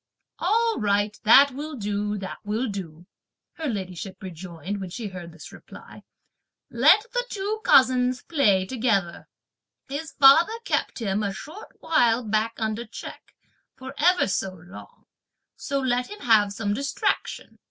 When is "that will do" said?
1.25-2.17, 2.17-3.05